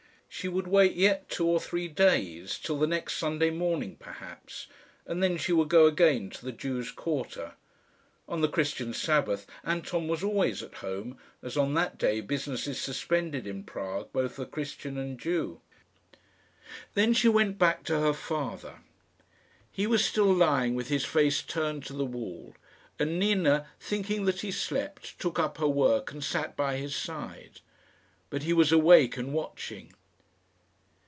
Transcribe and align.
She 0.33 0.47
would 0.47 0.65
wait 0.65 0.93
yet 0.95 1.27
two 1.27 1.45
or 1.45 1.59
three 1.59 1.89
days 1.89 2.57
till 2.57 2.79
the 2.79 2.87
next 2.87 3.17
Sunday 3.17 3.49
morning 3.49 3.97
perhaps 3.97 4.67
and 5.05 5.21
then 5.21 5.35
she 5.35 5.51
would 5.51 5.67
go 5.67 5.87
again 5.87 6.29
to 6.29 6.45
the 6.45 6.53
Jews' 6.53 6.89
quarter. 6.89 7.51
On 8.29 8.39
the 8.39 8.47
Christian 8.47 8.93
Sabbath 8.93 9.45
Anton 9.65 10.07
was 10.07 10.23
always 10.23 10.63
at 10.63 10.75
home, 10.75 11.17
as 11.43 11.57
on 11.57 11.73
that 11.73 11.97
day 11.97 12.21
business 12.21 12.65
is 12.65 12.79
suspended 12.79 13.45
in 13.45 13.65
Prague 13.65 14.11
both 14.13 14.35
for 14.35 14.45
Christian 14.45 14.97
and 14.97 15.19
Jew. 15.19 15.59
Then 16.93 17.13
she 17.13 17.27
went 17.27 17.57
back 17.59 17.83
to 17.83 17.99
her 17.99 18.13
father. 18.13 18.77
He 19.69 19.85
was 19.85 20.03
still 20.03 20.33
lying 20.33 20.75
with 20.75 20.87
his 20.87 21.03
face 21.03 21.41
turned 21.41 21.83
to 21.87 21.93
the 21.93 22.05
wall, 22.05 22.55
and 22.97 23.19
Nina, 23.19 23.67
thinking 23.81 24.23
that 24.25 24.39
he 24.41 24.51
slept, 24.51 25.19
took 25.19 25.37
up 25.37 25.57
her 25.57 25.67
work 25.67 26.13
and 26.13 26.23
sat 26.23 26.55
by 26.55 26.77
his 26.77 26.95
side. 26.95 27.59
But 28.29 28.43
he 28.43 28.53
was 28.53 28.71
awake, 28.71 29.17
and 29.17 29.33
watching. 29.33 29.91